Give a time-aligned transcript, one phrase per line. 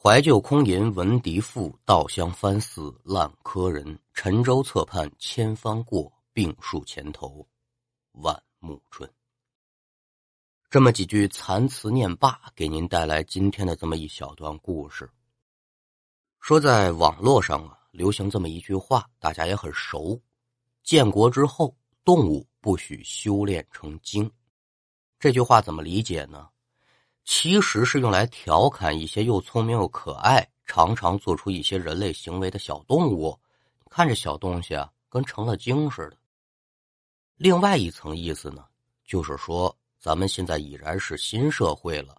[0.00, 3.98] 怀旧空吟闻笛赋，稻香翻似烂柯人。
[4.14, 7.44] 沉舟侧畔千帆过，病树前头
[8.12, 9.12] 万木春。
[10.70, 15.10] 这么几句残词念罢，给您带来今天的这么一小段故事。
[16.38, 20.22] 说在网络上啊，流行这么一句话，大家也很熟：
[20.84, 24.30] 建国之后，动物不许修炼成精。
[25.18, 26.48] 这句话怎么理解呢？
[27.30, 33.38] 其实是用来调侃一些又聪明又可爱、常常做出一些人类行为的小动物。
[33.90, 36.16] 看这小东西啊，跟成了精似的。
[37.36, 38.64] 另外一层意思呢，
[39.04, 42.18] 就是说咱们现在已然是新社会了，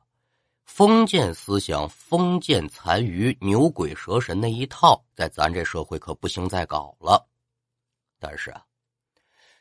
[0.66, 7.28] 封建思想、封建残余、牛鬼蛇神那一套，在咱这社会可不行再搞了。
[8.20, 8.64] 但是啊。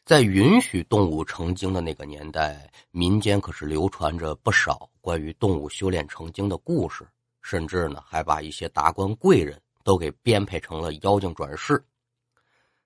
[0.08, 7.06] 在允许动物成精的那个年代，民间可是流传着不少关于动物修炼成精的故事，
[7.42, 11.84] 甚至呢还把一些达官贵人都给编配成了妖精转世。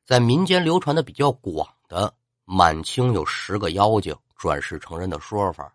[0.04, 2.12] 在民间流传的比较广的，
[2.44, 5.72] 满清有十个妖精转世成人的说法，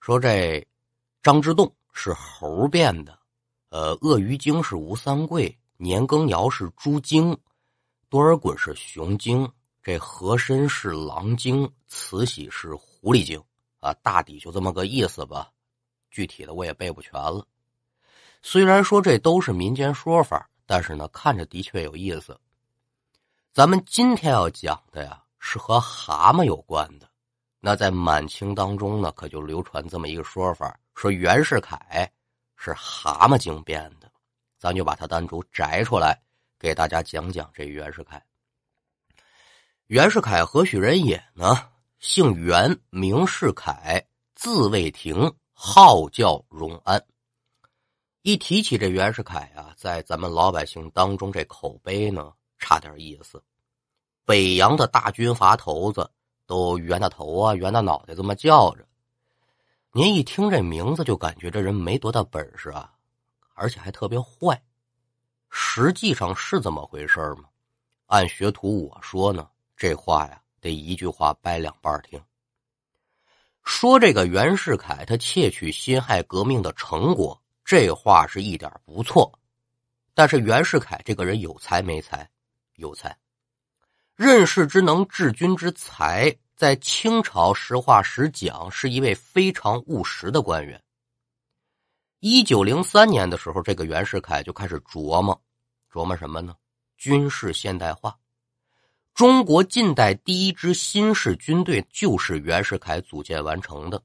[0.00, 0.66] 说这
[1.22, 3.18] 张之洞是猴变的，
[3.68, 7.36] 呃，鳄鱼精是吴三桂，年羹尧是猪精，
[8.08, 9.46] 多尔衮是熊精。
[9.86, 13.40] 这和珅是狼精，慈禧是狐狸精，
[13.78, 15.48] 啊，大抵就这么个意思吧。
[16.10, 17.46] 具体的我也背不全了。
[18.42, 22.36] 虽然说这都是民间说法，但是呢，看着的确有意思。
[23.52, 27.08] 咱们今天要讲的呀，是和蛤蟆有关的。
[27.60, 32.10] 那在满清当中呢，可就流传这么一个说法，说袁世凯
[32.56, 34.10] 是蛤蟆精变的。
[34.58, 36.20] 咱就把它单独摘出来，
[36.58, 38.20] 给大家讲讲这袁世凯。
[39.88, 41.68] 袁世凯何许人也呢？
[42.00, 47.00] 姓袁，名世凯，字卫亭，号叫荣安。
[48.22, 53.40] 一提起这袁世凯啊，在咱们老百姓当中，这口碑呢差点意思。
[54.24, 56.10] 北洋的大军阀头子
[56.46, 58.84] 都袁大头啊，袁大脑袋这么叫着。
[59.92, 62.92] 您一听这名字，就感觉这人没多大本事啊，
[63.54, 64.60] 而且还特别坏。
[65.48, 67.44] 实际上是这么回事吗？
[68.06, 69.48] 按学徒我说呢。
[69.76, 72.20] 这话呀，得一句话掰两半听。
[73.62, 79.38] 说这个袁世凯他窃取辛亥革命的成果，这话是一点不错。
[80.14, 82.28] 但是袁世凯这个人有才没才？
[82.76, 83.16] 有才，
[84.14, 90.82] 任事之能，治军之才，在清朝实话实讲，是一位非常务实的官员。
[92.20, 95.38] 一九零三年的时候，这个袁世凯就开始琢磨，
[95.92, 96.54] 琢磨什么呢？
[96.96, 98.16] 军事现代化。
[99.16, 104.02] 中国近代第一支新式军队就是袁世凯组建完成的，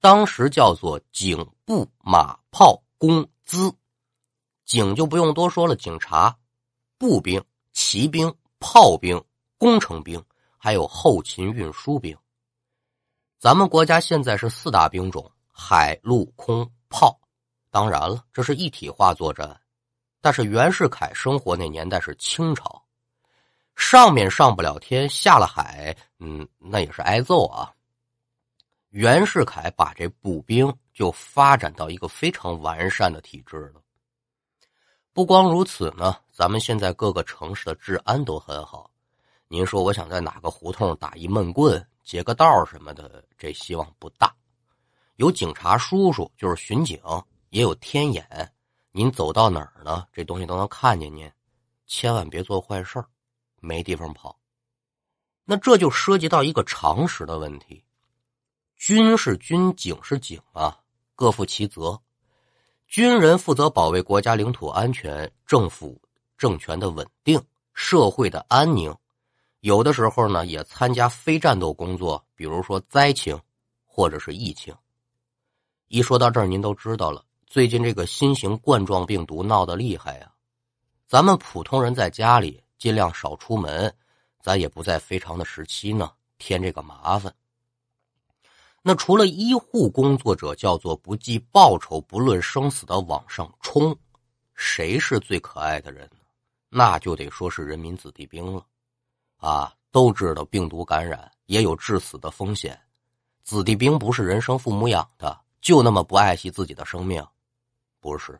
[0.00, 3.70] 当时叫做警步马炮工资，
[4.64, 6.34] 警就不用多说了，警察、
[6.96, 7.44] 步兵、
[7.74, 9.22] 骑兵、炮兵、
[9.58, 10.24] 工程兵，
[10.56, 12.16] 还有后勤运输兵。
[13.38, 17.20] 咱们国家现在是四大兵种：海陆空炮。
[17.70, 19.60] 当然了，这是一体化作战，
[20.22, 22.82] 但是袁世凯生活那年代是清朝。
[23.76, 27.72] 上面上不了天，下了海，嗯，那也是挨揍啊。
[28.90, 33.80] 袁世凯把这步兵就发展到一个非常完善的体制了。
[35.12, 38.90] 不光如此呢，咱们现在各个城市的治安都很好。
[39.48, 44.34] 您说，我想在哪个胡同打一闷棍、劫个道什么的，这希望不大。
[45.16, 47.00] 有警察叔叔，就是巡警，
[47.50, 48.52] 也有天眼，
[48.90, 51.30] 您走到哪儿呢，这东西都能看见您。
[51.86, 53.06] 千万别做坏事儿。
[53.64, 54.38] 没地方跑，
[55.44, 57.82] 那这就涉及到一个常识的问题：
[58.76, 60.78] 军是军，警是警啊，
[61.14, 62.00] 各负其责。
[62.86, 66.00] 军人负责保卫国家领土安全、政府
[66.36, 67.42] 政权的稳定、
[67.72, 68.94] 社会的安宁，
[69.60, 73.40] 有的时候呢也参加非战斗工作，比如说灾情
[73.86, 74.74] 或者是疫情。
[75.88, 80.32] 一说到这儿，您都知道了，最近这个新型冠状病毒闹得厉害呀，
[81.06, 82.63] 咱们普通人在家里。
[82.84, 83.90] 尽量少出门，
[84.42, 87.34] 咱也不在非常的时期呢添这个麻烦。
[88.82, 93.96] 那除了医护工作者叫做不计报酬、不论生死的往上冲，
[94.52, 96.18] 谁是最可爱的人呢？
[96.68, 98.66] 那就得说是人民子弟兵了。
[99.36, 102.78] 啊，都知道病毒感染也有致死的风险，
[103.44, 107.26] 子弟兵不是人生父母养的，就那么不爱惜自己的生命？
[107.98, 108.38] 不是，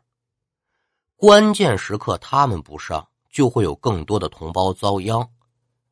[1.16, 3.08] 关键时刻他们不上。
[3.34, 5.28] 就会有更多的同胞遭殃。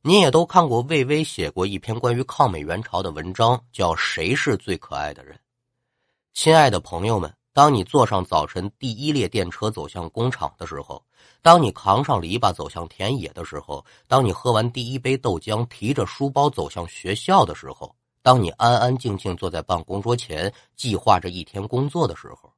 [0.01, 5.35] 您也都看过魏巍写过一篇关于抗美援朝的文章，叫《谁是最可爱的人》。
[6.35, 11.05] 亲爱的朋友们，当你坐上早晨第一列电车走向工厂的时候，
[11.43, 17.93] 当你扛上篱笆走向田野的时候，当你喝完第一杯豆浆，提着书包走向学校的时候，
[18.23, 22.52] 当你安安静静坐在办公桌前计划着一天工作的时候，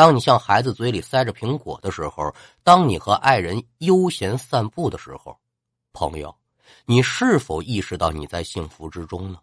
[0.00, 5.38] 当你向孩子嘴里塞着苹果的时候，当你和爱人悠闲散步的时候，
[5.92, 6.34] 朋友，
[6.86, 9.38] 你是否意识到你在幸福之中呢？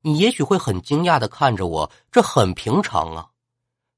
[0.00, 3.30] 你也许会很惊讶的看着我，这很平常啊。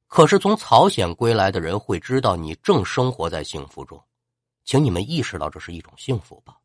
[0.07, 4.03] 可是从朝鲜归来的人会知道你正生活在幸福中，
[4.65, 6.57] 请你们意识到这是一种幸福吧，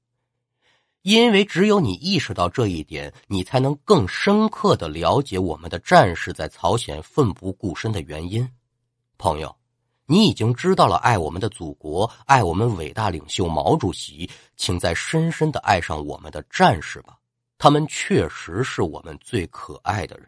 [1.02, 8.50] 因为只有你意识到这一点，你才能更深刻的了解我们的战士在朝鲜奋不顾身的原因。
[9.18, 9.56] 朋友，
[10.06, 17.18] 你已经知道了爱我们的祖国，爱我们伟大领袖毛主席，请再深深的爱上我们的战士吧，
[17.58, 20.28] 他们确实是我们最可爱的人。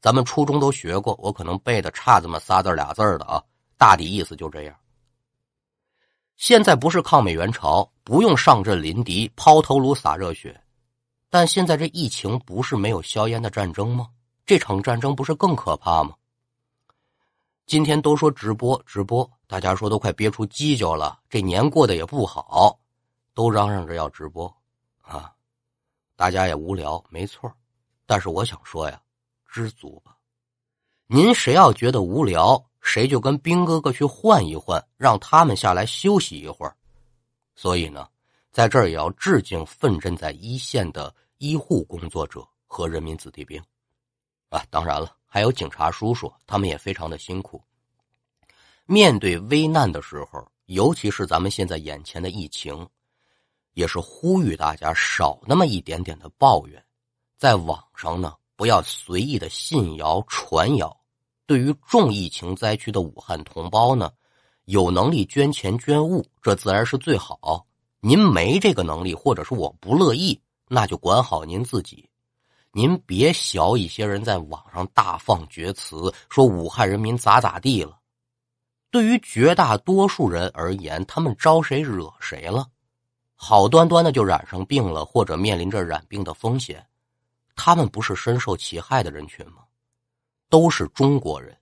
[0.00, 3.42] 咱们初中都学过，我可能背的差这么仨字俩字的啊，
[3.78, 4.76] 大抵意思就这样。
[6.36, 10.60] 现在不是抗美援朝，不用上阵临敌、抛头颅、洒热血，
[11.30, 14.08] 但现在这疫情不是没有硝烟的战争吗？
[14.44, 16.16] 这场战争不是更可怕吗？
[17.66, 22.78] 今天都说直播直播，大家说都快憋出犄角了，这年过得也不好，
[23.34, 24.52] 都嚷嚷着要直播
[25.00, 25.32] 啊，
[26.16, 27.50] 大家也无聊，没错，
[28.06, 29.00] 但是我想说呀。
[29.54, 30.16] 知足吧，
[31.06, 36.74] 您谁要觉得无聊，谁就跟兵哥哥去换一换，让他们下来休息一会儿。
[37.54, 38.08] 所以呢，
[38.50, 43.62] 在这儿也要致敬奋战在一线的医护工作者和人民子弟兵，
[44.48, 47.58] 啊，当然了，还有警察叔叔，他们也非常的辛苦。
[48.84, 52.86] 面对危难的时候，尤其是咱们现在眼前的疫情，
[53.72, 56.84] 也是呼吁大家少那么一点点的抱怨，
[57.38, 58.34] 在网上呢。
[58.54, 60.94] 不要随意的信谣传谣。
[61.46, 64.12] 对于重疫情灾区的武汉同胞呢，
[64.66, 67.66] 有能力捐钱捐物，这自然是最好。
[68.00, 70.38] 您没这个能力，或者是我不乐意，
[70.68, 72.06] 那就管好您自己。
[72.74, 77.98] 您别小一些人在网上大放厥词，说武汉人民咋咋地了。
[78.90, 82.66] 对于绝大多数人而言，他们招谁惹谁了？
[83.34, 86.86] 好端端的就染上病了，或者面临着染病的风险。
[87.54, 89.64] 他们不是深受其害的人群吗？
[90.48, 91.54] 都是中国人，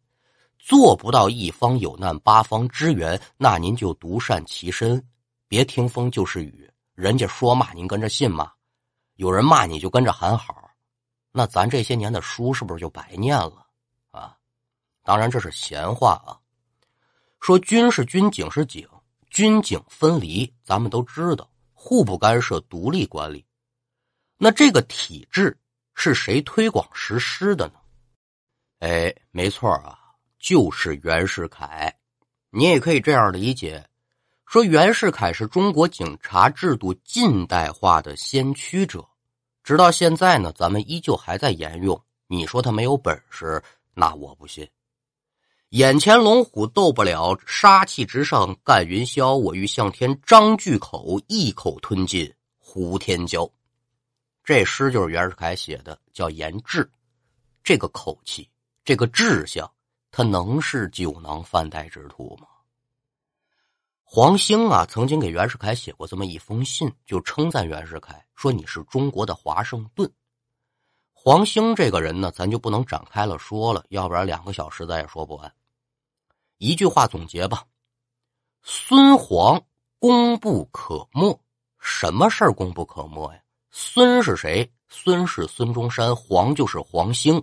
[0.61, 5.05] 做不到一方有难八方支援，那您就独善其身，
[5.49, 6.71] 别听风就是雨。
[6.95, 8.53] 人家说骂您跟着信吗？
[9.17, 10.70] 有人骂你就跟着喊好，
[11.33, 13.67] 那咱这些年的书是不是就白念了
[14.11, 14.37] 啊？
[15.03, 16.39] 当然这是闲话啊。
[17.41, 18.89] 说军是军，警是警，
[19.31, 23.47] 军警分离，咱们都知道，互不干涉，独立管理。
[24.37, 25.57] 那这个体制。
[26.03, 27.75] 是谁推广实施的呢？
[28.79, 29.99] 哎，没错啊，
[30.39, 31.95] 就是袁世凯。
[32.49, 33.87] 你也可以这样理解，
[34.47, 39.07] 说袁世凯是中国警察制度近代化的先驱者。
[39.63, 42.01] 直到现在呢，咱们依旧还在沿用。
[42.27, 43.63] 你说他没有本事，
[43.95, 44.69] 那我不信。
[45.71, 49.37] 眼前龙虎斗不了，杀气直上干云霄。
[49.37, 53.49] 我欲向天张巨口，一口吞尽胡天骄。
[54.43, 56.91] 这诗就是袁世凯写的，叫严志。
[57.63, 58.49] 这个口气，
[58.85, 59.71] 这个志向，
[60.11, 62.49] 他能是酒囊饭袋之徒吗？
[64.03, 70.11] 黄兴啊，曾经给袁世凯写过这么一封信，就称赞袁世凯说：“你是中国的华盛顿。”
[71.13, 75.53] 黄兴这个人呢，咱就不能展开了说了，要不然两个小时咱也说不完。
[76.57, 77.65] 一句话总结吧：
[78.63, 79.63] 孙黄
[79.99, 81.39] 功不可没。
[81.79, 83.43] 什么事儿功不可没呀？
[83.71, 84.73] 孙是谁？
[84.89, 87.43] 孙是孙中山，黄就是黄兴。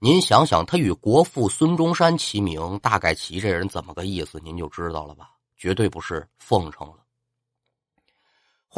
[0.00, 5.30] 您想想，他与国父孙中山齐名，大概齐这人怎么个意思，您就知道了吧？
[5.56, 6.96] 绝对不是奉承了。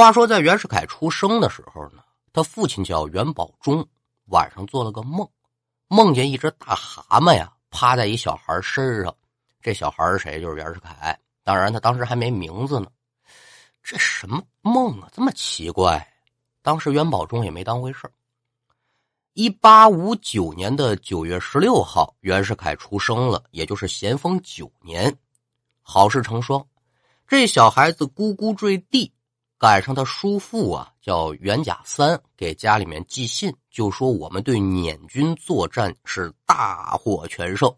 [0.00, 2.02] 话说，在袁世凯出生的时候呢，
[2.32, 3.86] 他父亲叫袁保忠，
[4.28, 5.28] 晚上做了个梦，
[5.88, 9.14] 梦见一只大蛤蟆呀，趴在一小孩身上。
[9.60, 10.40] 这小孩是谁？
[10.40, 11.14] 就是袁世凯。
[11.44, 12.86] 当然，他当时还没名字呢。
[13.82, 15.10] 这什么梦啊？
[15.12, 16.10] 这么奇怪！
[16.62, 18.10] 当时袁保忠也没当回事
[19.34, 25.14] 一八五九年的九月十六号，袁世凯出生了，也就是咸丰九年。
[25.82, 26.66] 好事成双，
[27.28, 29.12] 这小孩子咕咕坠地，
[29.60, 37.70] 赶上他叔父啊，叫袁甲三，给家里面寄信，就说我们对捻军作战是大获全胜。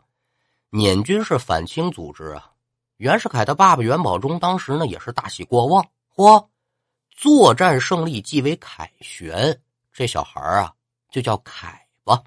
[0.71, 2.53] 捻军是反清组织啊。
[2.99, 5.85] 袁世凯的爸爸袁保忠当时呢，也是大喜过望，
[6.15, 6.47] 嚯！
[7.11, 9.61] 作战胜利即为凯旋，
[9.93, 10.73] 这小孩啊
[11.11, 12.23] 就叫凯吧。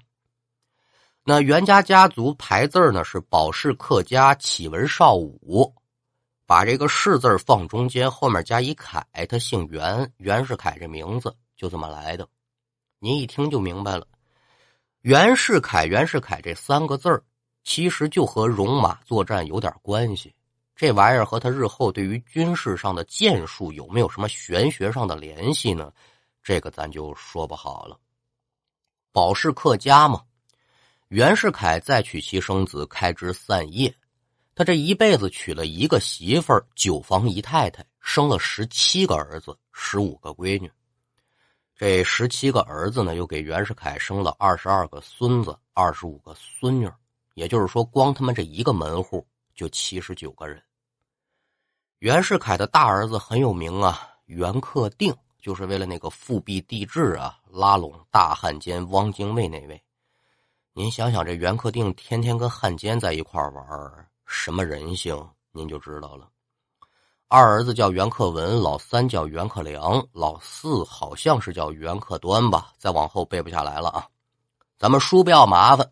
[1.24, 5.74] 那袁家家族排字呢是保氏客家启文少武，
[6.46, 12.26] 把这个氏字放中间，后面加一凯，他姓袁，袁世凯这名字就这么来的。
[13.00, 14.06] 您一听就明白了，
[15.00, 17.22] 袁世凯，袁世凯这三个字，
[17.64, 20.32] 其实就和戎马作战有点关系。
[20.76, 25.92] 这玩意儿和他日后对于军事上的建树有没有什么玄学上的联系呢？
[26.42, 27.98] 这个咱就说不好了。
[29.10, 30.22] 保氏客家嘛，
[31.08, 33.92] 袁世凯再娶妻生子，开枝散叶。
[34.56, 40.72] 他这一辈子娶了一个媳妇儿，九房姨太太，生了十七个儿子，十五个闺女。
[41.74, 46.90] 这十七个儿子呢，又给袁世凯生了二十二个孙子，二十五个孙女
[47.34, 50.62] 也就是说，光他们这一个门户就七十九个人。
[51.98, 59.82] 袁世凯的大儿子很有名啊，袁克定，就是为了那个复辟帝制啊，拉拢大汉奸汪精卫那位。
[60.72, 65.16] 您想想，这袁克定天天跟汉奸在一块玩，什么人性，
[65.52, 66.28] 您就知道了。
[67.28, 74.06] 二儿子叫袁克文，老三叫袁克良，老四好像是叫袁克端吧，再往后背不下来了啊。
[74.78, 75.90] 咱们书不要麻烦。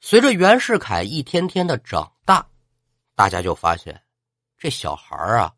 [0.00, 2.46] 随着袁世凯一天天的长大，
[3.14, 4.02] 大家就发现
[4.58, 5.52] 这小孩啊，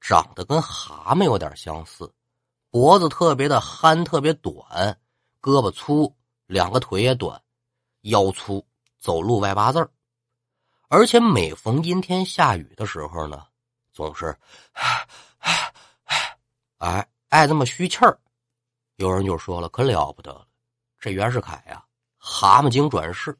[0.00, 2.10] 长得跟蛤蟆有点相似，
[2.70, 4.98] 脖子特别的憨，特别短，
[5.40, 6.14] 胳膊粗，
[6.46, 7.40] 两个腿也短，
[8.02, 8.66] 腰粗，
[8.98, 9.90] 走路歪八字
[10.92, 13.46] 而且每逢阴天下雨的时候呢。
[13.94, 14.36] 总是，
[16.76, 18.18] 哎，爱这么虚气儿。
[18.96, 20.46] 有人就说了，可了不得了，
[20.98, 21.82] 这袁世凯呀，
[22.18, 23.38] 蛤蟆精转世。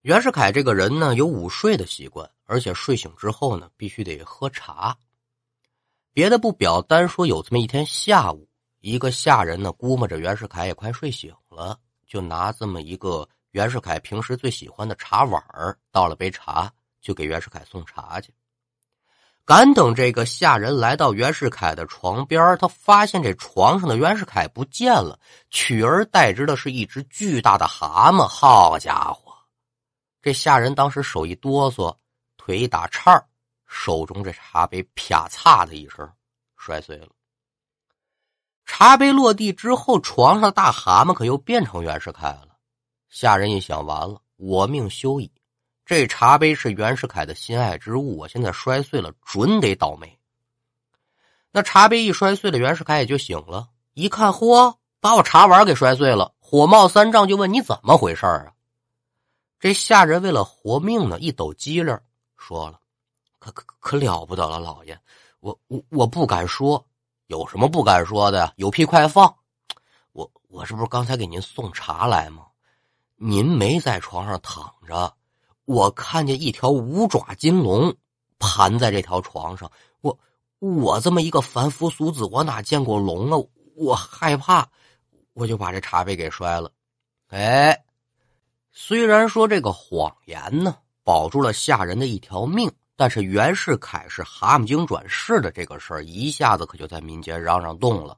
[0.00, 4.96] 袁世凯这个人呢，有午睡的习惯，而且睡醒之后呢，必须得喝茶。
[6.14, 8.48] 别的不表，单说有这么一天下午，
[8.80, 16.70] 一个下人呢，估摸着袁世凯也快睡醒了，就拿这么一个袁世凯平时最喜欢的茶碗儿倒了杯茶，
[17.00, 18.30] 就给袁世凯送茶去。
[19.46, 28.28] 赶等这个下人来到袁世凯的床边，他发现这床上的袁世凯不见了，取而代之的是一只巨大的蛤蟆。
[28.28, 29.34] 好家伙！
[30.20, 31.96] 这下人当时手一哆嗦，
[32.36, 33.26] 腿一打颤儿
[33.66, 36.06] 手中这茶杯啪嚓的一声
[36.58, 37.08] 摔碎了。
[38.66, 42.48] 茶杯落地之后，床上的大蛤蟆可又变成袁世凯了。
[43.08, 45.30] 下人一想，完了，我命休矣。
[45.84, 50.18] 这茶杯是袁世凯的心爱之物，我现在摔碎了，准得倒霉。
[51.52, 58.52] 那茶杯一摔碎了，袁世凯也就醒了，一看，嚯，把我茶碗给摔碎了，火冒三丈，就问你怎么回事啊？
[59.58, 61.98] 这下人为了活命呢，一抖机灵，
[62.36, 62.80] 说了
[63.38, 64.98] ：“可可可了不得了，老爷，
[65.40, 66.84] 我我我不敢说，
[67.28, 68.52] 有什么不敢说的？
[68.56, 69.34] 有屁快放！
[70.12, 72.45] 我我这不是刚才给您送茶来吗？
[73.16, 75.12] 您没在床上躺着。”
[75.66, 77.92] 我看见一条五爪金龙
[78.38, 79.68] 盘在这条床上，
[80.00, 80.16] 我
[80.60, 83.36] 我这么一个凡夫俗子，我哪见过龙啊？
[83.74, 84.68] 我害怕，
[85.32, 86.70] 我就把这茶杯给摔了。
[87.30, 87.84] 哎，
[88.70, 98.16] 虽然说这个谎言呢保住了下人的一条命，但是袁世凯是蛤蟆精转世的这个事儿，一下子可就在民间嚷嚷动了，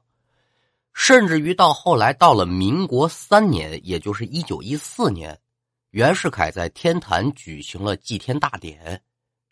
[1.01, 5.39] 甚至于到后来，到了民国三年，也就是一九一四年。
[5.91, 9.01] 袁世凯在天坛举行了祭天大典，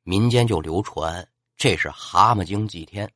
[0.03, 1.25] 民间就流传
[1.55, 3.09] 这是蛤蟆精祭天。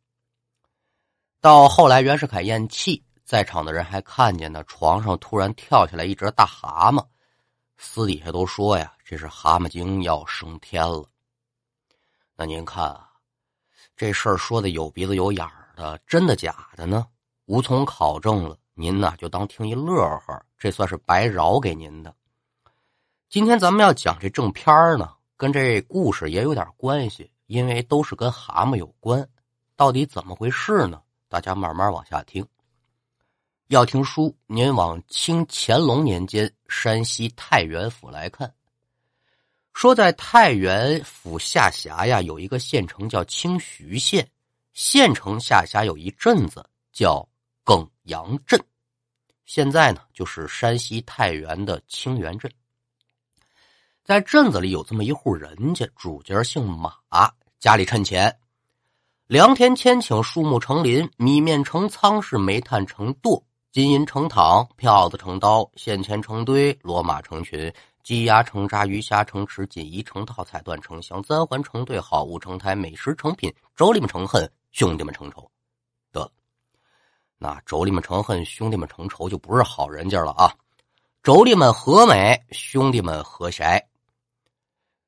[1.42, 7.06] 到后来袁世凯咽气，在场的人还看见呢，床上突然跳下来一只大蛤蟆，
[7.78, 11.06] 私底下都说呀，这是蛤蟆精要升天了。
[12.38, 13.10] 那您看啊，
[13.98, 17.06] 这事儿说的有鼻子有眼儿的，真的假的呢？
[17.52, 22.16] 无从考证了，您呢就当听一乐呵，这算是白饶给您的。
[23.30, 29.28] 今天咱们要讲这正片呢，跟这故事也有点关系，因为都是跟蛤蟆有关。
[29.76, 31.02] 到底怎么回事呢？
[31.28, 32.48] 大家慢慢往下听。
[33.68, 38.54] 要听书，您往清乾隆年间山西太原府来看。
[39.74, 44.26] 说在太原府下辖呀，有一个县城叫清徐县，
[44.72, 47.28] 县城下辖有一镇子叫
[47.64, 48.60] 耿阳镇，
[49.46, 52.52] 现在呢就是山西太原的清源镇。
[54.04, 56.96] 在镇子里有这么一户人家，主家姓马，
[57.60, 58.36] 家里趁钱，
[59.28, 67.72] 良田千顷，树木成林，米面成仓，是煤炭成垛，金银成躺，票子成刀，现钱成堆，骡马成群，
[68.04, 75.50] 鸡鸭成扎，鱼虾成池，锦衣成套，彩缎成箱，簪环成对，好物成台，美食成品，妯娌们成恨，兄弟们成仇。
[77.44, 80.54] 那妯娌们成恨，兄弟们成仇，就不是好人家了啊。
[81.24, 83.88] 妯娌们和美，兄弟们和谐。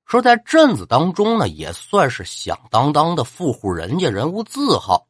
[0.07, 5.07] 说在镇子当中呢，也算是响当当的富户人家，人物字号。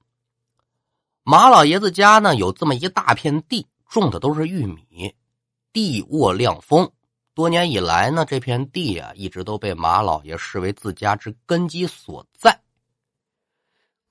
[1.24, 5.16] 马老爷子家呢，有这么一大片地，种的都是玉米，
[5.72, 6.92] 地沃量丰。
[7.34, 12.60] 多年以来呢，这片地啊，一直都被马老爷视为自家之根基所在。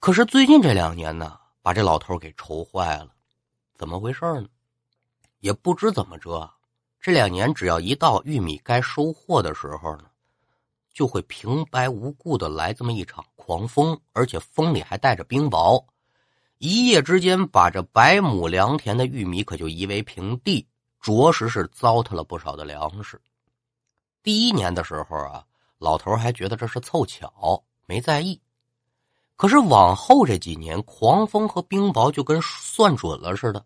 [0.00, 3.08] 可是最近这两年呢，把这老头给愁坏了，
[3.76, 4.48] 怎么回事呢？
[5.38, 6.52] 也不知怎么着。
[7.00, 10.04] 这两年，只要一到玉米该收获的时候呢，
[10.92, 15.84] 就会平白无故的来这么一场狂风，而且风里还带着冰雹，
[16.58, 20.68] 一夜之间把这百亩良田的玉米可就夷为平地，
[21.00, 23.20] 着实是糟蹋了不少的粮食。
[24.20, 25.44] 第一年的时候啊，
[25.78, 28.40] 老头还觉得这是凑巧，没在意。
[29.36, 33.64] 可是往后这几年，狂风和冰雹就跟算准了似的。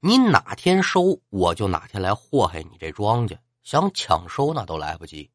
[0.00, 3.38] 你哪天收，我就哪天来祸害你这庄稼。
[3.62, 5.28] 想抢收那都来不及。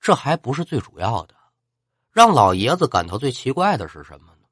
[0.00, 1.36] 这还不是最主要的，
[2.10, 4.48] 让老爷子感到最奇怪的是什么呢？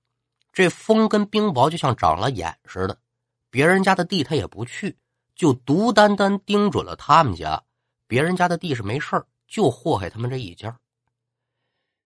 [0.53, 2.97] 这风跟冰雹就像长了眼似的，
[3.51, 4.97] 别人家的地他也不去，
[5.35, 7.61] 就独单单盯准了他们家。
[8.07, 10.79] 别人家的地是没事就祸害他们这一家。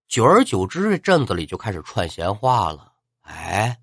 [0.08, 2.92] 久而久之，这镇子里就开始串闲话了。
[3.22, 3.78] 哎。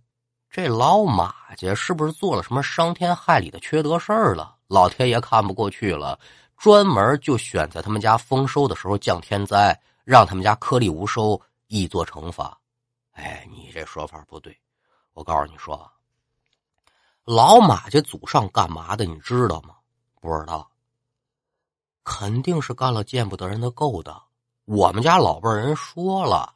[0.54, 4.58] 这老马家是不是做了什么伤天害理的缺德事儿了？
[4.68, 6.20] 老天爷看不过去了，
[6.58, 12.60] 专门就选在他们家丰收的时候降天灾，让他们家颗粒无收，以作惩罚。
[13.14, 14.60] 哎，你这说法不对。
[15.14, 15.90] 我告诉你说，
[17.24, 19.06] 老马家祖上干嘛的？
[19.06, 19.76] 你知道吗？
[20.20, 20.70] 不知道。
[22.04, 24.22] 肯定是干了见不得人的勾当。
[24.74, 26.54] 我们家老辈人说了。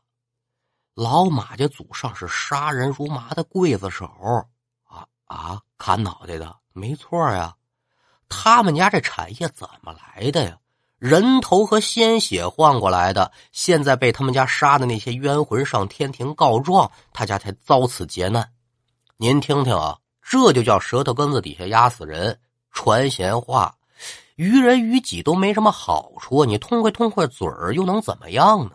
[0.94, 4.10] 老马家祖上是杀人如麻的刽子手
[4.86, 5.60] 啊啊！
[5.78, 7.54] 砍脑袋的，没错呀。
[8.30, 10.58] 他们家这产业怎么来的呀？
[10.98, 13.34] 人头和鲜血换过来的。
[13.52, 18.50] 现在被他们家杀的那些冤魂上天庭告状，他家才遭此劫难。
[19.18, 22.40] 您听听啊，这就叫舌头根子底下压死人，
[22.72, 23.75] 传闲话，
[24.36, 26.46] 于人于己都没什么好处。
[26.46, 28.72] 你痛快痛快嘴儿，又能怎么样呢？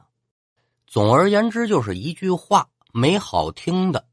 [0.86, 4.06] 总而言之，就是一句话，没好听的。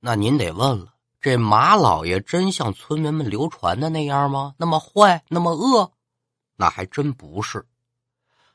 [0.00, 4.54] 那您得问了，这马老爷真像村民们流传的那样吗？
[4.58, 5.90] 那么坏，那么恶？
[6.56, 7.66] 那还真不是。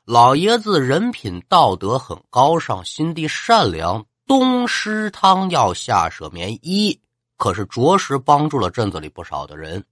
[0.06, 6.99] 老爷子人品道德很高尚，心地善良，东施汤药，下舍棉衣，
[7.38, 9.86] 可是着实帮助了镇子里不少的人。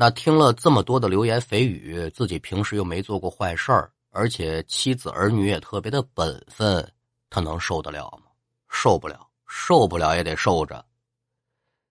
[0.00, 3.90] 那听了这么多的流言蜚语，自己平时又没做过坏事儿。
[4.10, 6.88] 而且妻子儿女也特别的本分，
[7.28, 8.30] 他能受得了吗？
[8.68, 10.86] 受不了，受不了也得受着。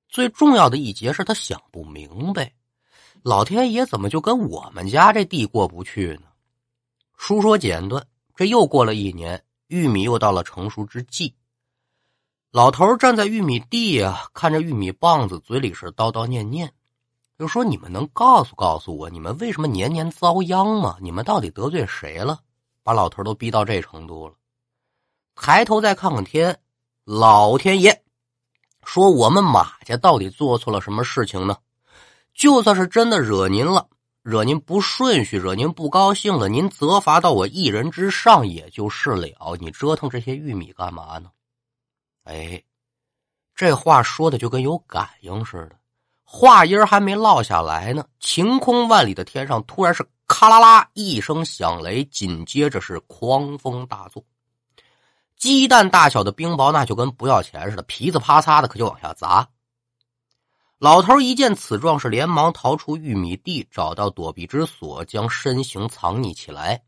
[0.07, 2.53] 最重要的一节是他想不明白，
[3.23, 6.27] 老天爷怎么就跟我们家这地过不去呢？
[7.17, 11.35] 书说简短，这又过了一年，玉米又到了成熟之际。
[12.51, 16.73] 老头站在玉米地啊，看着玉米棒子，嘴里是叨叨念念。
[17.37, 20.97] 就说你们能告诉告诉我，你们为什么年年遭殃吗？
[20.99, 22.39] 你们到底得罪谁了？
[22.81, 24.33] 把老头都逼到这程度了。
[25.35, 26.59] 抬头再看看天，
[27.03, 28.03] 老天爷
[28.83, 31.57] 说：“我们马家到底做错了什么事情呢？
[32.33, 33.87] 就算是真的惹您了，
[34.23, 39.27] 惹您不顺序，惹您不高兴了，您责罚到我一人之上也就是了。
[39.59, 41.29] 你折腾这些玉米干嘛呢？”
[42.23, 42.63] 哎，
[43.53, 45.75] 这话说的就跟有感应似的。
[46.29, 54.21] 话音还没落下来呢，晴空万里的天上突然是咔啦啦一声响雷，紧接着是狂风大作，
[55.37, 59.47] 鸡蛋大小的冰雹那就跟不要钱似的，噼里啪嚓的可就往下砸。
[60.79, 66.83] 老头一见此状，是连忙逃出玉米地，找到躲避之所，将身形藏匿起来。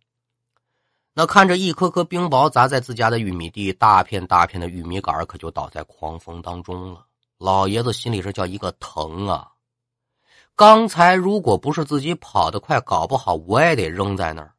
[1.14, 7.06] 那看着一颗颗冰雹砸在自家的玉米地，大片大片的玉米杆可就倒在狂风当中了。
[7.40, 9.50] 老爷子心里是叫一个疼啊！
[10.58, 14.54] 刚才如果不是自己跑得快，搞不好我也得扔在那儿。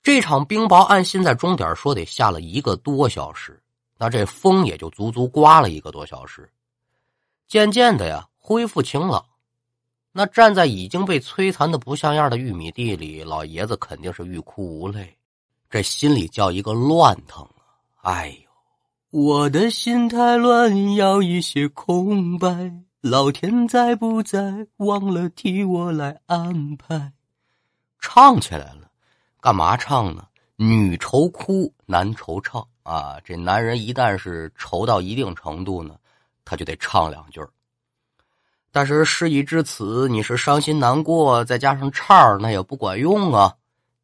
[0.00, 3.60] 这场冰雹按现在钟点说得下了一个多小时，
[3.98, 6.48] 那这风也就足足刮了一个多小时。
[7.48, 9.26] 渐渐的呀，恢复晴朗。
[10.12, 15.18] 那站在已经被摧残的不像样的玉米地里，老爷子肯定是欲哭无泪，
[15.68, 17.42] 这心里叫一个乱疼
[18.02, 18.12] 啊！
[18.12, 18.49] 哎呦！
[19.10, 22.72] 我的心太乱，要一些空白。
[23.00, 24.68] 老天在不在？
[24.76, 27.12] 忘了替我来安排。
[27.98, 28.88] 唱起来了，
[29.40, 30.24] 干嘛唱呢？
[30.54, 33.18] 女愁哭，男惆怅啊！
[33.24, 35.96] 这男人一旦是愁到一定程度呢，
[36.44, 37.40] 他就得唱两句
[38.70, 43.56] 但是事已至此，你是伤心难过，再加上唱，那也不管用啊。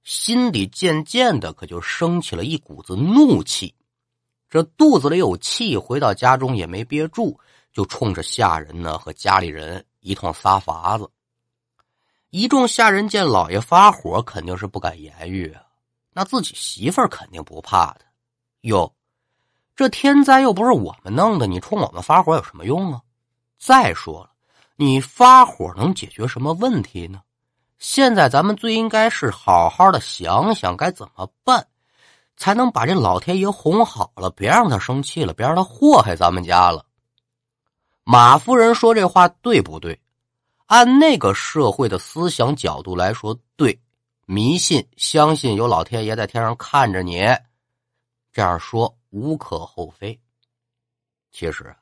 [0.03, 3.73] 心里渐渐的可就升起了一股子怒气，
[4.49, 7.39] 这肚子里有气，回到家中也没憋住，
[7.73, 11.11] 就冲着下人呢和家里人一通撒法子。
[12.31, 15.63] 一众下人见老爷发火，肯定是不敢言语啊。
[16.13, 18.01] 那自己媳妇儿肯定不怕的。
[18.63, 18.95] 哟，
[19.75, 23.01] 这天灾又不是我们弄的，你冲我们发火有什么用啊？
[23.59, 24.31] 再说了。
[24.77, 27.23] 你发火能解决什么问题呢？
[27.79, 31.67] 现在咱们最应该是好好的想想该怎么办，
[32.37, 36.85] 才能把这老天爷哄好了，别让他生气了，别让他祸害咱们家了。
[38.05, 40.01] 马夫人说这话对不对？
[40.67, 43.81] 按那个社会的思想角度来说，对，
[44.27, 47.21] 迷信相信有老天爷在天上看着你，
[48.33, 50.21] 这样说无可厚非。
[51.33, 51.75] 其实。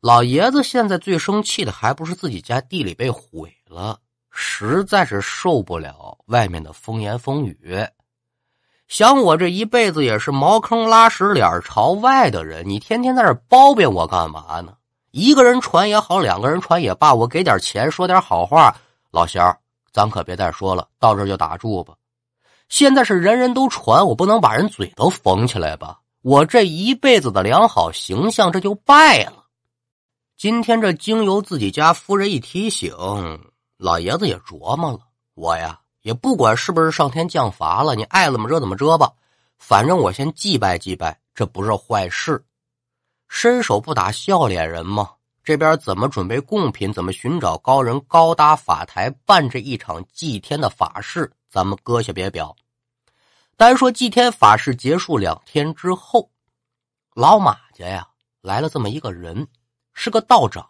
[0.00, 3.98] 老爷子现在最生气的还不是自己家地里被毁了，
[4.30, 7.82] 实在是受不了外面的风言风语。
[8.94, 14.74] 想我这一辈子也是茅坑拉屎脸朝外的人，你天天在这包庇我干嘛呢？
[15.10, 18.72] 一个人传也好，两个人传也罢，我给点钱，说点好话。
[19.10, 19.58] 老贤儿，
[19.92, 21.94] 咱可别再说了，到这就打住吧。
[22.68, 25.98] 现在是人人都传，我不能把人嘴都缝起来吧？
[26.22, 29.46] 我这一辈子的良好形象这就败了。
[30.36, 32.94] 今天这经由自己家夫人一提醒，
[33.76, 35.00] 老爷子也琢磨了。
[35.34, 39.10] 我呀，也不管是不是上天降罚了，你爱怎么着怎么着吧。
[39.58, 42.44] 反正我先祭拜祭拜，这不是坏事。
[43.26, 45.10] 伸手不打笑脸人嘛。
[45.42, 52.54] 这边怎么准备贡品，怎么寻找高人高搭法台办这一场祭天的法事，咱们搁下别表。
[53.56, 56.30] 单说祭天法事结束两天之后，
[57.14, 58.06] 老马家呀
[58.42, 59.48] 来了这么一个人。
[59.94, 60.64] 是个道长，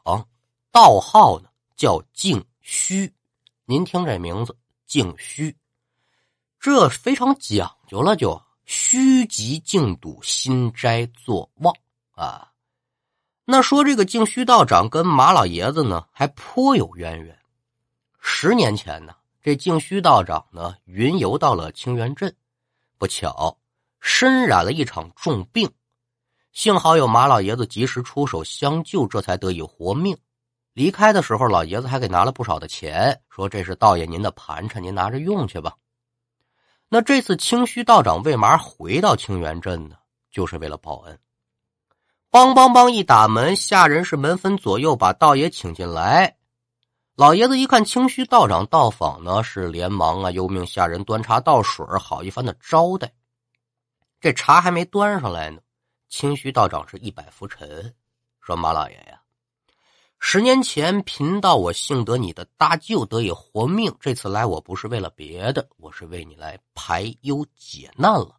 [0.70, 3.12] 道号呢叫静虚。
[3.64, 4.56] 您听这名字，
[4.94, 5.56] 静虚，
[6.60, 11.74] 这非常讲究了，就虚极静笃，心斋作旺
[12.12, 12.52] 啊。
[13.44, 17.36] 那说这个静虚道长跟马老爷子呢还颇有渊源。
[18.20, 22.32] 十年前呢，这静虚道长呢云游到了清源镇，
[22.96, 23.58] 不巧
[24.00, 25.68] 身染了一场重病。
[26.52, 30.16] 幸好有马老爷子及时出手相救，这才得以活命。
[30.74, 35.74] 离开的时候，老爷子还给拿了不少的钱，说：“这是道爷您的盘缠，您拿着用去吧。”
[36.90, 39.96] 那这次清虚道长为嘛回到清源镇呢？
[40.30, 41.18] 就是为了报恩。
[42.30, 46.36] 梆梆梆一打门，下人是门分左右把道爷请进来。
[47.14, 53.12] 老爷子一看清虚道长到访呢，是连忙啊，又命下人端茶倒水，好一番的招待。
[54.20, 55.60] 这茶还没端上来呢。
[56.08, 57.94] 清虚道长是一百浮沉，
[58.40, 59.20] 说：“马老爷呀，
[60.26, 63.94] 十年前贫道我幸得你的搭救，得以活命。
[64.00, 68.34] 这次来我不是为了别的，我是为你来排忧解难了。”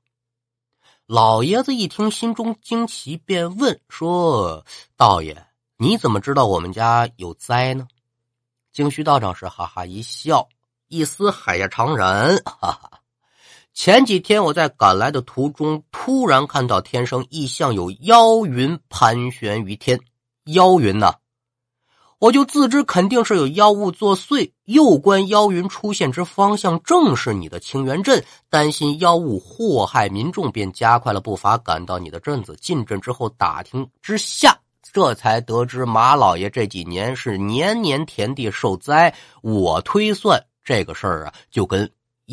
[1.06, 4.66] 老爷子一听，心中惊奇，便问说
[4.98, 5.46] ：“道爷，
[5.78, 7.88] 你怎么知道我们家有灾呢？”
[8.74, 10.50] 清虚道长是哈哈一笑，
[10.88, 12.92] 一丝海下常然，哈哈。
[13.76, 20.00] 前几天我在赶来的途中，突然看到天上异象，有妖云盘旋于天。
[20.46, 21.14] 妖云呐，
[22.26, 24.50] 我就自知肯定是有妖物作祟。
[24.64, 32.58] 又观妖云出现之方向，正是你的清源镇，担心妖物祸害民众，便加快了步伐，赶到你的镇子。
[32.60, 34.58] 进镇之后打听之下，
[34.92, 39.14] 这才得知马老爷这几年是年年田地受灾。
[39.44, 41.88] 我推算这个事儿啊，就跟。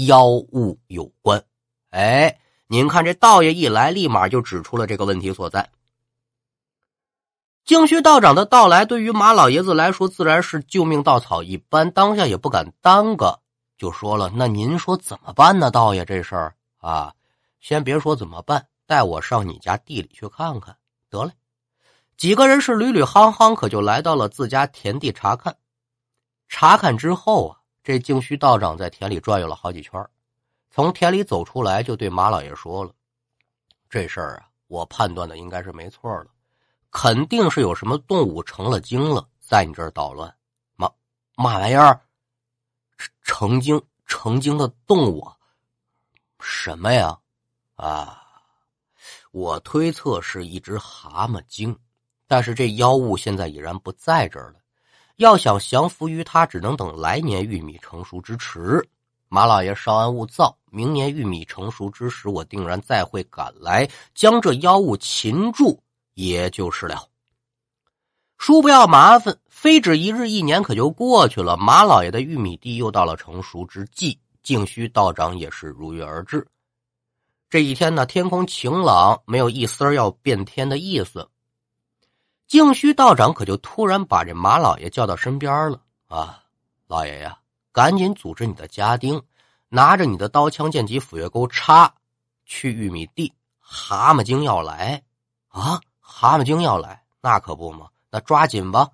[0.07, 1.43] 妖物有关，
[1.91, 5.69] 哎，您看这道爷一来，立马就指出了这个问题所在。
[7.65, 13.39] 净虚道长的到来，对于马老爷子来说，自然是救命稻草一般，当下也不敢耽搁，
[13.79, 15.71] 就说了：“那您说怎么办呢？
[15.71, 17.13] 道爷，这事儿啊，
[17.61, 20.77] 先别说怎么办，带我上你家地里去看看。”
[21.09, 21.33] 得嘞，
[22.17, 25.57] 几个人是屡屡夯夯，可就来到了自家田地查看。
[26.49, 27.59] 查看之后啊。
[27.85, 30.01] 这静虚道长在田里转悠了好几圈，
[30.71, 32.93] 从田里走出来，就对马老爷说了
[33.91, 36.27] ：“这事儿啊，我判断的应该是没错了，
[36.93, 40.33] 肯定是有什么动物成了精了，在你这儿捣乱。
[40.77, 40.89] 嘛
[41.35, 42.01] 嘛玩意儿？
[43.25, 45.27] 成精成精的动物？
[46.39, 47.19] 什么呀？
[47.75, 48.23] 啊，
[49.33, 51.77] 我推测是一只蛤蟆精，
[52.29, 54.61] 但是这妖物现在已然不在这儿了。”
[55.17, 58.87] 要想降服于他，只能等来年玉米成熟之时。
[59.29, 65.83] 马老爷稍安勿躁，明年玉米成熟之时，我定然再会赶来，将这妖物擒住，
[66.15, 67.09] 也就是了。
[68.39, 71.57] 叔不要麻烦，非止一日一年，可就过去了。
[71.57, 76.47] 马老爷的玉米地又到了成熟之际，净虚道长也是如约而至。
[77.49, 81.29] 这一天呢，天空晴朗，没有一丝要变天的意思。
[82.49, 86.43] 净虚道长可就突然把这马老爷叫到身边了啊！
[86.87, 87.39] 老爷呀，
[87.71, 89.23] 赶紧组织你的家丁，
[89.69, 91.95] 拿着你的刀枪剑戟斧钺钩叉，
[92.45, 93.33] 去玉米地。
[93.61, 95.03] 蛤蟆精要来
[95.49, 95.81] 啊！
[96.23, 97.89] 蛤蟆精要来，那可不嘛。
[98.09, 98.91] 那抓紧吧！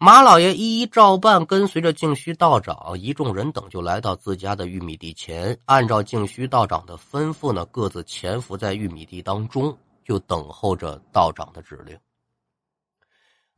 [0.00, 11.96] 马老爷一一照办，跟随着净虚道长一众人等，就来到自家的玉米地前，按照净虚道长的吩咐呢，各自潜伏在玉米地当中，就等候着道长的指令。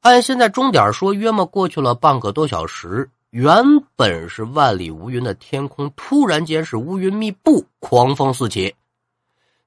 [0.02, 3.10] 按现在钟点说，约莫过去了半个多小时。
[3.30, 3.64] 原
[3.96, 8.74] 本是万里无云的天空，突然间是乌云密布，狂风四起。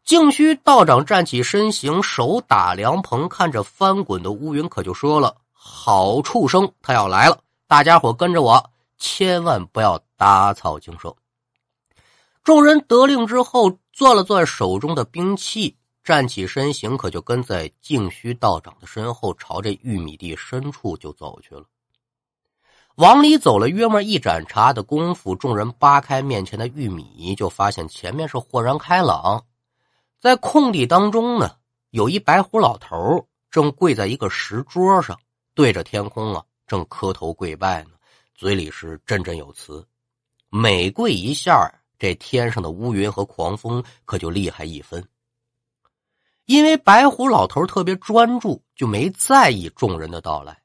[0.06, 7.40] 净虚道长站起身形，手打凉棚，看着翻滚的乌云，可就说了：“好畜生，他要来了！
[7.68, 11.16] 大家伙跟着我，千万不要打草惊蛇。”
[12.46, 21.64] 众人得令之后，攥了攥手中的兵器，站起身形，可就跟在净虚道长的身后，朝着玉米地深处就走去了。
[22.98, 29.44] 往里走了约莫一盏茶的功夫，众人扒开面前的玉米，就发现前面是豁然开朗。
[30.20, 31.58] 在空地当中呢，
[31.92, 35.20] 有一白胡老头正跪在一个石桌上，
[35.54, 37.92] 对着天空啊，正磕头跪拜呢，
[38.34, 39.86] 嘴里是振振有词。
[40.50, 45.08] 每跪一下，这天上的乌云和狂风可就厉害一分。
[46.46, 50.62] 因为白胡老头特别专注，就没在意众人的到来。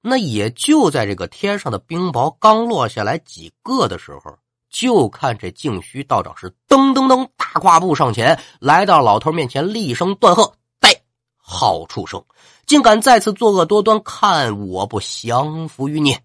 [0.00, 4.38] 那也就在这个天上的冰雹刚落下来几个的时候。
[4.70, 10.88] 就看这净虚道长是噔噔噔大跨步上前来到老头面前，厉声断喝：“呆，
[11.36, 12.24] 好畜生，
[12.66, 16.16] 竟敢再次作恶多端，看我不降服于你！”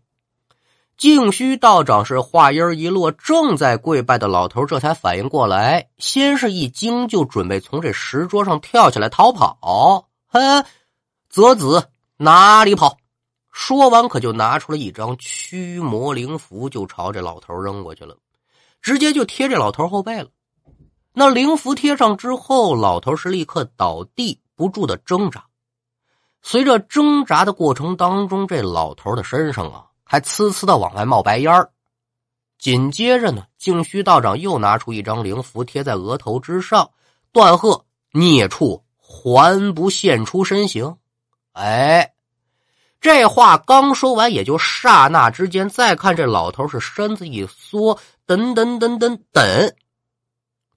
[0.95, 10.07] 净虚道长是话音一落，正在跪拜的老头这才反应过来，先是一惊，就准备从这石桌上跳起来逃跑。
[10.27, 10.63] 哼，
[11.29, 12.97] 泽子哪里跑？
[13.51, 18.15] 说完，可就拿出了一张驱魔灵符，就朝这老头扔过去了。
[18.85, 20.29] 直接就贴这老头后背了。
[21.11, 25.43] 那灵符贴上之后，老头是立刻倒地不住的挣扎。
[26.43, 31.71] 随着挣扎的过程当中，这老头的身上啊还呲呲的往外冒白烟儿。
[32.59, 36.91] 紧接着呢，净虚道长又拿出一张灵符贴在额头之上，
[37.31, 40.95] 断喝：“孽畜，还不现出身形！”
[41.53, 42.11] 哎。
[43.01, 49.75] 这话刚说完，也就刹那之间，再看这老头是身子一缩，等等等等等，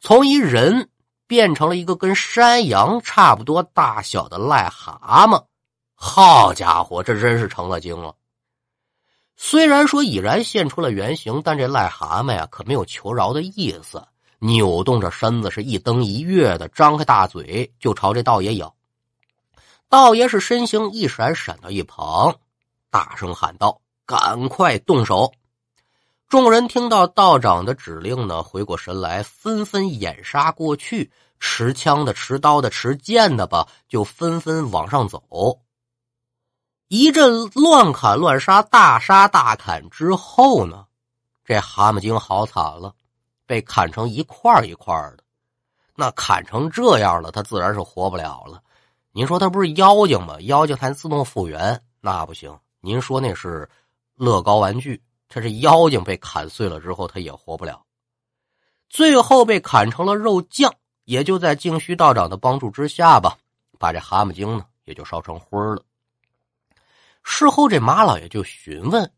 [0.00, 0.90] 从一人
[1.26, 5.46] 变成了一个跟山羊差不多大小的癞蛤蟆。
[5.94, 8.14] 好家伙，这真是成了精了！
[9.36, 14.06] 虽然说已然现出了原形，但这癞蛤蟆呀，可没有求饶的意思，
[14.40, 18.74] 扭动着身子是一蹬一跃的，张开大嘴就朝这道爷咬。
[19.88, 22.36] 道爷是身形一闪，闪到一旁，
[22.90, 25.32] 大声喊道：“赶快动手！”
[26.28, 31.10] 众人听到道长的指令呢，回过神来，纷纷掩杀过去，
[31.40, 35.22] 持枪的、持刀的、持剑的吧，就纷纷往上走。
[36.88, 40.84] 一阵乱砍乱杀，大杀大砍之后呢，
[41.46, 42.94] 这蛤蟆精好惨了，
[43.46, 45.24] 被砍成一块一块的。
[45.94, 48.62] 那砍成这样了，他自然是活不了了。
[49.12, 50.38] 您说他不是妖精吗？
[50.42, 52.54] 妖精还自动复原，那不行。
[52.82, 53.66] 您说那是
[54.14, 57.84] 乐高玩具，他是妖精被砍碎了之后，他也活不了。
[58.88, 63.36] 最后被砍成了肉酱，也就在净虚道长的帮助之下吧，
[63.78, 65.82] 把这蛤蟆精呢也就烧成灰了。
[67.22, 69.12] 事后这马老爷就询问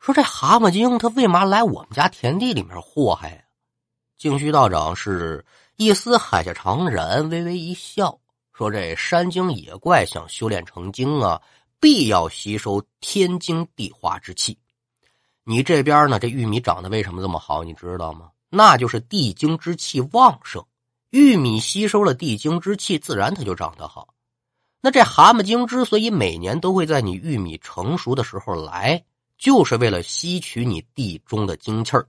[0.00, 3.42] 说：“这蛤蟆精他为嘛来我们家田地里面祸害呀？”
[4.18, 5.44] 净虚道长是
[5.76, 8.18] 一丝海下长然，微微一笑。
[8.52, 11.40] 说这山精野怪想修炼成精啊，
[11.78, 14.58] 必要吸收天精地化之气。
[15.48, 17.62] 你这边呢，这玉米长得为什么这么好？
[17.62, 18.30] 你知道吗？
[18.50, 20.64] 那就是地精之气旺盛。
[21.10, 24.08] 玉米吸收了地精之气，自然它就长得好。
[24.80, 29.04] 那这蛤蟆精之所以每年都会在你玉米成熟的时候来，
[29.38, 32.08] 就是为了吸取你地中的精气儿，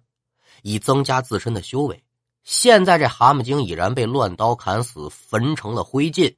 [0.64, 2.04] 以增加自身的修为。
[2.44, 6.36] 现在这蛤蟆精已然被乱刀砍死，焚成了灰烬。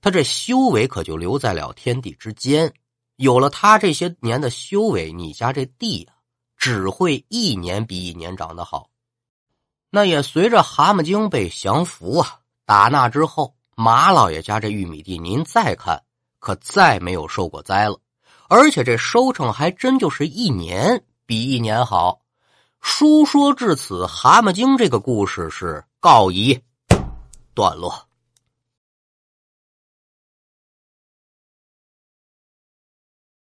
[0.00, 2.72] 他这修为可就留在了天地之间。
[3.16, 6.14] 有了他这些年的修为，你家这地啊，
[6.58, 8.90] 只会一年比一年长得好。
[9.88, 16.02] 那也随着蛤蟆精被降服啊，打那之后，马老爷家这玉米地，您再看，
[16.40, 17.98] 可再没有受过灾了，
[18.48, 22.20] 而且这收成还真就是一年比一年好。
[22.80, 26.60] 书说至此，《蛤蟆精》这个故事是告一
[27.54, 28.07] 段落。